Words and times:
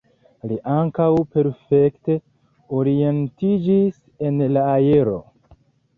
Li 0.51 0.55
ankaŭ 0.75 1.09
perfekte 1.35 2.17
orientiĝis 2.81 4.01
en 4.31 4.45
la 4.57 4.65
aero. 4.73 5.19